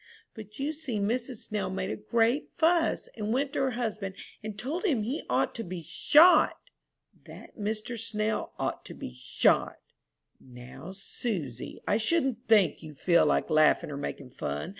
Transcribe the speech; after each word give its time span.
But 0.33 0.57
you 0.57 0.71
see 0.71 0.97
Mrs. 0.97 1.43
Snell 1.43 1.69
made 1.69 1.91
a 1.91 1.95
great 1.95 2.49
fuss, 2.57 3.07
and 3.09 3.31
went 3.31 3.53
to 3.53 3.59
her 3.59 3.71
husband 3.77 4.15
and 4.41 4.57
told 4.57 4.83
him 4.83 5.03
he 5.03 5.21
ought 5.29 5.53
to 5.53 5.63
be 5.63 5.83
shot." 5.83 6.57
"That 7.27 7.55
Mr. 7.55 7.99
Snell 7.99 8.51
ought 8.57 8.83
to 8.85 8.95
be 8.95 9.13
shot?" 9.13 9.75
"Now, 10.39 10.89
Susy, 10.91 11.83
I 11.87 11.97
shouldn't 11.97 12.47
think 12.47 12.81
you'd 12.81 12.97
feel 12.97 13.27
like 13.27 13.51
laughing 13.51 13.91
or 13.91 13.97
making 13.97 14.31
fun. 14.31 14.69